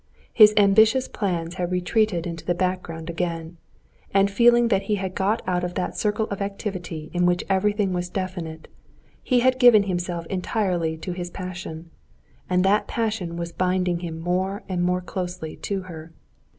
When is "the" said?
2.43-2.55